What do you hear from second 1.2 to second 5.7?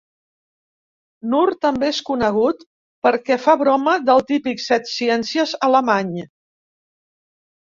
Nuhr també és conegut perquè fa broma del típic setciències